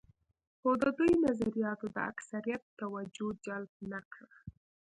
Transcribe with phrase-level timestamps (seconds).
[0.59, 4.31] خو د دوی نظریاتو د اکثریت توجه جلب نه کړه.